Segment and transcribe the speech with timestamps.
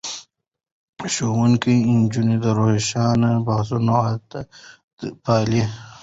[1.13, 4.47] ښوونځی نجونې د روښانه بحثونو عادت
[5.23, 5.63] پالي.